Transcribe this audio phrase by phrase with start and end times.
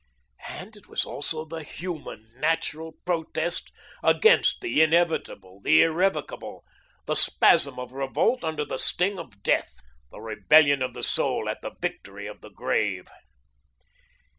[0.49, 6.63] And it was also the human, natural protest against the inevitable, the irrevocable;
[7.05, 9.77] the spasm of revolt under the sting of death,
[10.09, 13.09] the rebellion of the soul at the victory of the grave.